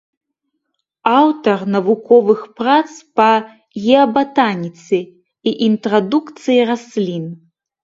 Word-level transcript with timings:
Аўтар 1.19 1.59
навуковых 1.75 2.39
прац 2.61 2.87
па 3.21 3.29
геабатаніцы 3.83 4.97
і 5.07 5.49
інтрадукцыі 5.69 6.59
раслін. 6.75 7.25